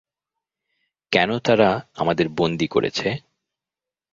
কেন 1.11 1.29
তারা 1.39 1.69
আমাদের 1.95 2.27
বন্দি 2.29 2.67
করেছে? 2.67 3.07